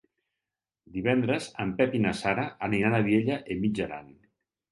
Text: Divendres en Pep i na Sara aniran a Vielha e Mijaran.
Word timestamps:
Divendres 0.93 1.49
en 1.65 1.73
Pep 1.81 1.93
i 1.99 2.01
na 2.07 2.15
Sara 2.21 2.45
aniran 2.69 2.97
a 3.01 3.05
Vielha 3.09 3.39
e 3.53 3.59
Mijaran. 3.67 4.09